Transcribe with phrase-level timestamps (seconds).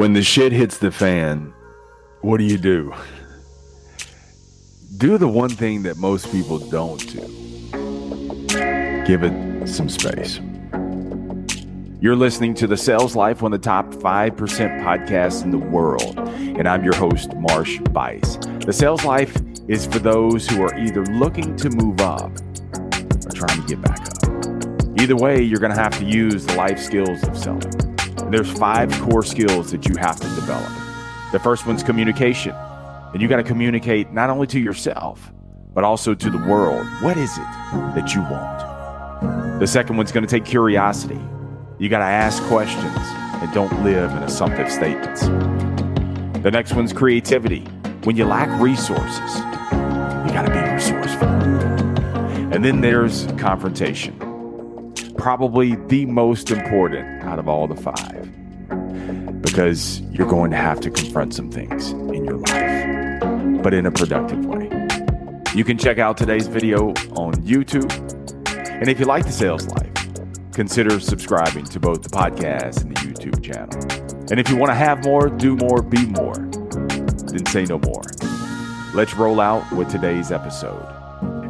[0.00, 1.52] When the shit hits the fan,
[2.22, 2.94] what do you do?
[4.96, 7.20] Do the one thing that most people don't do
[9.04, 10.40] give it some space.
[12.00, 14.36] You're listening to the Sales Life, one of the top 5%
[14.80, 16.18] podcasts in the world.
[16.18, 18.36] And I'm your host, Marsh Buice.
[18.64, 19.36] The Sales Life
[19.68, 24.00] is for those who are either looking to move up or trying to get back
[24.00, 24.98] up.
[24.98, 27.90] Either way, you're going to have to use the life skills of selling.
[28.30, 30.70] There's five core skills that you have to develop.
[31.32, 32.54] The first one's communication.
[33.12, 35.32] And you got to communicate not only to yourself,
[35.74, 36.86] but also to the world.
[37.02, 37.44] What is it
[37.96, 39.58] that you want?
[39.58, 41.18] The second one's going to take curiosity.
[41.80, 45.22] You got to ask questions and don't live in assumptive statements.
[46.42, 47.62] The next one's creativity.
[48.04, 51.28] When you lack resources, you got to be resourceful.
[52.52, 54.29] And then there's confrontation.
[55.20, 60.90] Probably the most important out of all the five because you're going to have to
[60.90, 64.70] confront some things in your life, but in a productive way.
[65.54, 67.92] You can check out today's video on YouTube.
[68.66, 69.92] And if you like the sales life,
[70.52, 73.78] consider subscribing to both the podcast and the YouTube channel.
[74.30, 76.36] And if you want to have more, do more, be more,
[77.26, 78.00] then say no more.
[78.94, 80.82] Let's roll out with today's episode.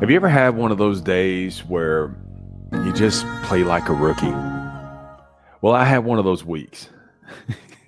[0.00, 2.16] Have you ever had one of those days where
[2.72, 4.30] you just play like a rookie?
[5.62, 6.88] Well, I had one of those weeks.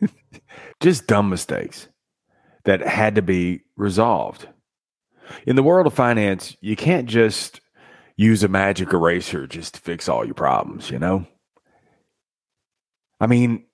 [0.81, 1.89] just dumb mistakes
[2.65, 4.49] that had to be resolved.
[5.47, 7.61] In the world of finance, you can't just
[8.17, 11.27] use a magic eraser just to fix all your problems, you know?
[13.21, 13.65] I mean,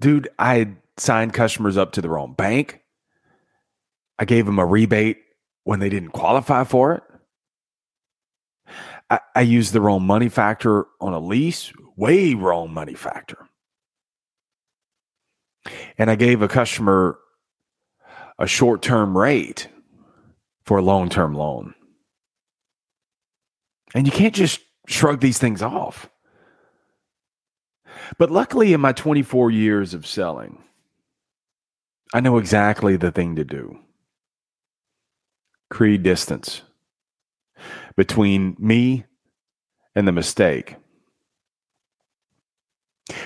[0.00, 2.82] dude, I signed customers up to the wrong bank.
[4.18, 5.18] I gave them a rebate
[5.64, 7.02] when they didn't qualify for it.
[9.10, 13.48] I, I used the wrong money factor on a lease, way wrong money factor.
[15.98, 17.18] And I gave a customer
[18.38, 19.68] a short term rate
[20.64, 21.74] for a long term loan.
[23.94, 26.10] And you can't just shrug these things off.
[28.18, 30.62] But luckily, in my 24 years of selling,
[32.12, 33.78] I know exactly the thing to do.
[35.70, 36.62] Create distance
[37.96, 39.04] between me
[39.94, 40.76] and the mistake.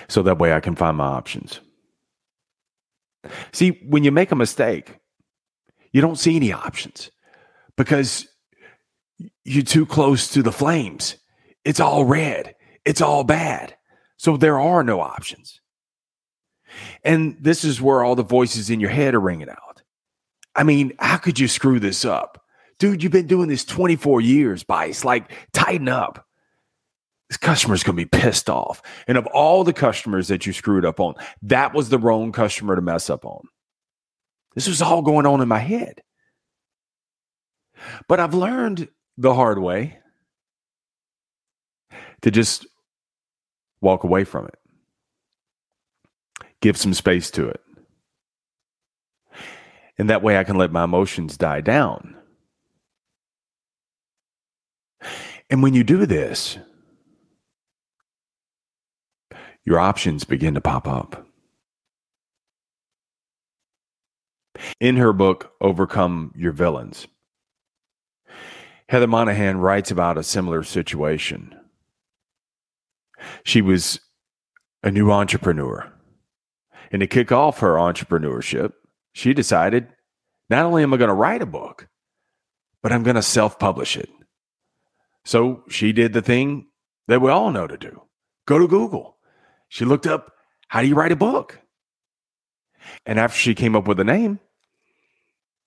[0.09, 1.61] So that way I can find my options.
[3.53, 4.97] See, when you make a mistake,
[5.93, 7.11] you don't see any options
[7.77, 8.29] because
[9.45, 11.17] you're too close to the flames.
[11.65, 12.55] It's all red,
[12.85, 13.77] it's all bad.
[14.17, 15.61] So there are no options.
[17.03, 19.83] And this is where all the voices in your head are ringing out.
[20.55, 22.40] I mean, how could you screw this up?
[22.81, 25.05] Dude, you've been doing this 24 years, Buice.
[25.05, 26.27] Like, tighten up.
[27.29, 28.81] This customer's going to be pissed off.
[29.07, 32.75] And of all the customers that you screwed up on, that was the wrong customer
[32.75, 33.47] to mess up on.
[34.55, 36.01] This was all going on in my head.
[38.09, 39.99] But I've learned the hard way
[42.23, 42.67] to just
[43.83, 44.59] walk away from it,
[46.63, 47.61] give some space to it.
[49.99, 52.17] And that way I can let my emotions die down.
[55.51, 56.59] And when you do this,
[59.65, 61.27] your options begin to pop up.
[64.79, 67.09] In her book, Overcome Your Villains,
[68.89, 71.55] Heather Monahan writes about a similar situation.
[73.45, 74.01] She was
[74.83, 75.93] a new entrepreneur.
[76.93, 78.73] And to kick off her entrepreneurship,
[79.13, 79.89] she decided
[80.49, 81.89] not only am I going to write a book,
[82.83, 84.11] but I'm going to self publish it.
[85.25, 86.67] So she did the thing
[87.09, 88.03] that we all know to do
[88.47, 89.17] go to Google.
[89.69, 90.33] She looked up,
[90.69, 91.61] how do you write a book?
[93.07, 94.41] And after she came up with a name,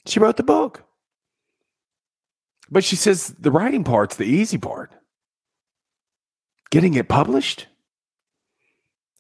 [0.06, 0.84] she wrote the book.
[2.70, 4.94] But she says the writing part's the easy part.
[6.72, 7.68] Getting it published,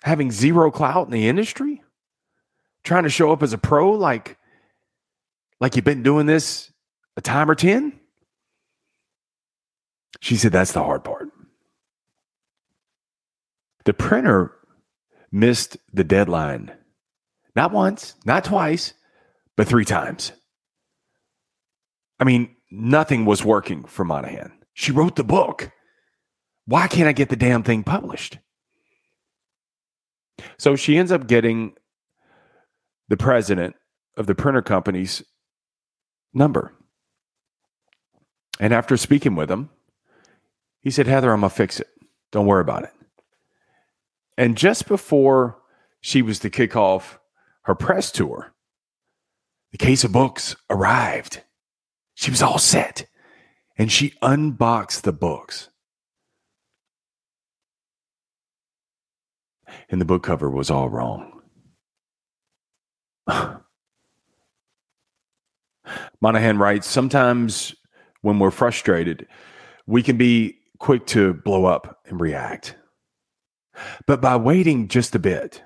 [0.02, 1.84] having zero clout in the industry,
[2.84, 4.38] trying to show up as a pro like
[5.62, 6.72] like you've been doing this
[7.16, 8.00] a time or 10.
[10.20, 11.30] She said that's the hard part.
[13.86, 14.54] The printer
[15.32, 16.72] missed the deadline.
[17.56, 18.94] Not once, not twice,
[19.56, 20.32] but three times.
[22.20, 24.54] I mean, nothing was working for Monahan.
[24.74, 25.72] She wrote the book.
[26.66, 28.40] Why can't I get the damn thing published?
[30.58, 31.74] So she ends up getting
[33.10, 33.76] the president
[34.18, 35.24] of the printer company's
[36.34, 36.74] number.
[38.60, 39.70] And after speaking with him,
[40.84, 41.88] he said, Heather, I'm going to fix it.
[42.32, 42.92] Don't worry about it.
[44.38, 45.58] And just before
[46.02, 47.20] she was to kick off
[47.64, 48.54] her press tour,
[49.72, 51.42] the case of books arrived.
[52.16, 53.08] She was all set
[53.78, 55.70] and she unboxed the books.
[59.90, 61.42] And the book cover was all wrong.
[66.22, 67.74] Monahan writes Sometimes
[68.22, 69.28] when we're frustrated,
[69.88, 72.76] we can be quick to blow up and react.
[74.06, 75.64] But by waiting just a bit,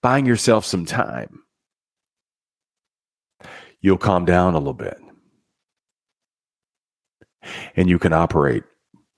[0.00, 1.42] buying yourself some time,
[3.80, 4.98] you'll calm down a little bit
[7.74, 8.62] and you can operate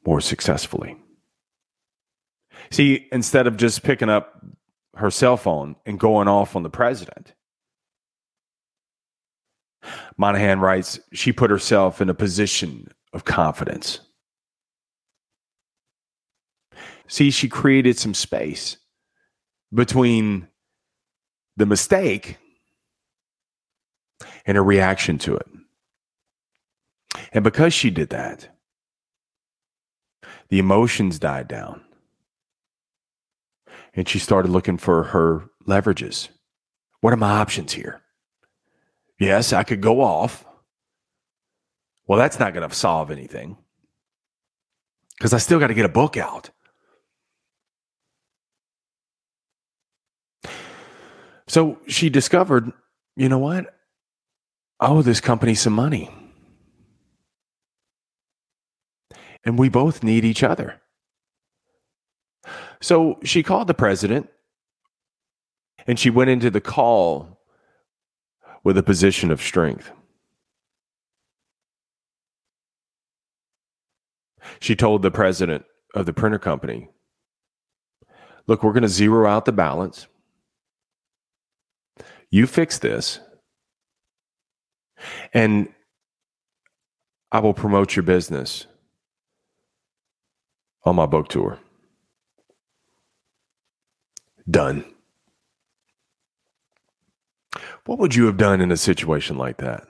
[0.07, 0.97] more successfully.
[2.71, 4.43] See, instead of just picking up
[4.97, 7.35] her cell phone and going off on the president,
[10.17, 14.01] Monahan writes, she put herself in a position of confidence.
[17.11, 18.77] See, she created some space
[19.75, 20.47] between
[21.57, 22.37] the mistake
[24.47, 25.49] and her reaction to it.
[27.33, 28.49] And because she did that,
[30.51, 31.83] the emotions died down.
[33.93, 36.29] And she started looking for her leverages.
[37.01, 38.03] What are my options here?
[39.19, 40.45] Yes, I could go off.
[42.07, 43.57] Well, that's not going to solve anything
[45.19, 46.51] because I still got to get a book out.
[51.51, 52.73] So she discovered,
[53.17, 53.75] you know what?
[54.79, 56.11] I owe this company some money.
[59.45, 60.81] and we both need each other.
[62.81, 64.29] So she called the president
[65.87, 67.41] and she went into the call
[68.65, 69.91] with a position of strength.
[74.61, 75.65] She told the president
[75.95, 76.89] of the printer company,
[78.47, 80.09] Look, we're going to zero out the balance.
[82.31, 83.21] You fix this,
[85.35, 85.69] and
[87.33, 88.67] I will promote your business
[90.85, 91.59] on my book tour.
[94.49, 94.85] Done.
[97.87, 99.85] What would you have done in a situation like that?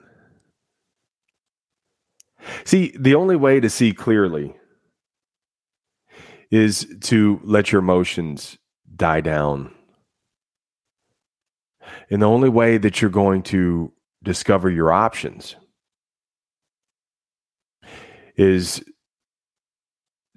[2.63, 4.55] See, the only way to see clearly
[6.49, 8.57] is to let your emotions
[8.95, 9.73] die down.
[12.09, 13.91] And the only way that you're going to
[14.23, 15.55] discover your options
[18.35, 18.83] is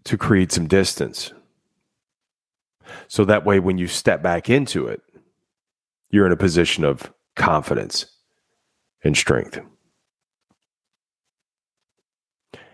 [0.05, 1.33] to create some distance.
[3.09, 5.01] So that way, when you step back into it,
[6.11, 8.07] you're in a position of confidence
[9.03, 9.61] and strength.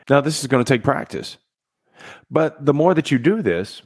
[0.08, 1.36] Now, this is going to take practice.
[2.30, 3.82] But the more that you do this,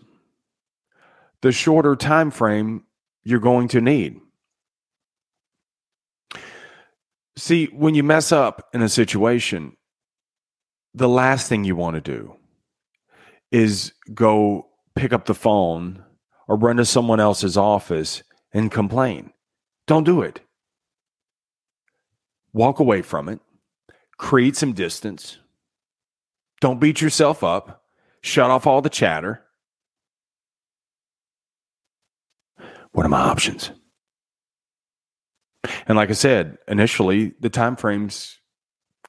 [1.42, 2.84] the shorter time frame
[3.22, 4.20] you're going to need.
[7.36, 9.76] See, when you mess up in a situation,
[10.94, 12.36] the last thing you want to do
[13.50, 16.04] is go pick up the phone
[16.46, 18.22] or run to someone else's office
[18.52, 19.32] and complain.
[19.86, 20.40] Don't do it.
[22.52, 23.40] Walk away from it,
[24.16, 25.38] create some distance.
[26.60, 27.82] Don't beat yourself up.
[28.22, 29.42] Shut off all the chatter.
[32.92, 33.70] What are my options?
[35.86, 38.38] And like I said, initially the time frame's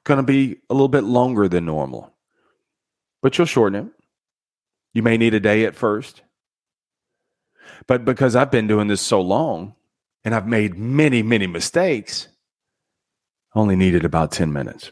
[0.04, 2.14] going to be a little bit longer than normal.
[3.22, 3.92] But you'll shorten it.
[4.94, 6.22] You may need a day at first.
[7.88, 9.76] But because I've been doing this so long
[10.24, 12.28] and I've made many, many mistakes,
[13.54, 14.92] I only needed about 10 minutes.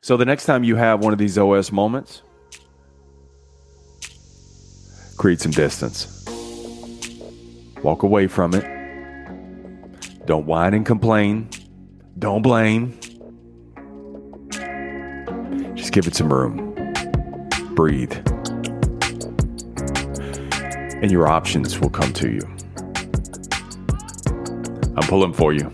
[0.00, 2.22] So the next time you have one of these OS moments,
[5.16, 6.24] create some distance.
[7.82, 8.75] Walk away from it.
[10.26, 11.48] Don't whine and complain.
[12.18, 12.98] Don't blame.
[15.74, 16.74] Just give it some room
[17.76, 18.16] breathe,
[21.02, 22.40] and your options will come to you.
[24.96, 25.70] I'm pulling for you.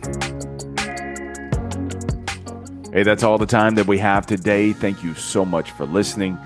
[2.93, 4.73] Hey, that's all the time that we have today.
[4.73, 6.37] Thank you so much for listening.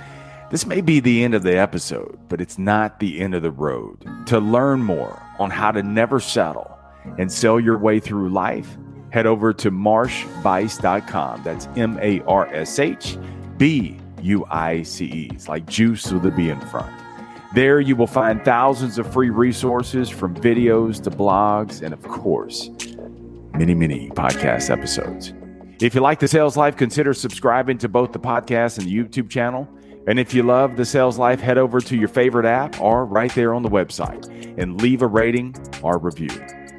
[0.51, 3.51] This may be the end of the episode, but it's not the end of the
[3.51, 4.05] road.
[4.27, 6.76] To learn more on how to never settle
[7.19, 8.77] and sell your way through life,
[9.11, 11.43] head over to marshbuice.com.
[11.43, 13.17] That's M A R S H
[13.57, 16.93] B UICEs, like juice with a B in front.
[17.55, 22.69] There you will find thousands of free resources from videos to blogs and, of course,
[23.55, 25.33] many, many podcast episodes.
[25.81, 29.31] If you like the sales life, consider subscribing to both the podcast and the YouTube
[29.31, 29.69] channel.
[30.07, 33.35] And if you love the sales life, head over to your favorite app or right
[33.35, 34.27] there on the website
[34.59, 36.31] and leave a rating or review.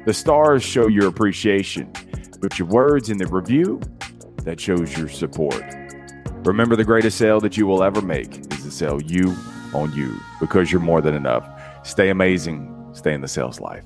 [0.08, 1.92] The stars show your appreciation,
[2.40, 3.78] but your words in the review
[4.44, 5.62] that shows your support.
[6.46, 9.36] Remember, the greatest sale that you will ever make is to sell you
[9.74, 11.46] on you because you're more than enough.
[11.86, 12.74] Stay amazing.
[12.94, 13.84] Stay in the sales life.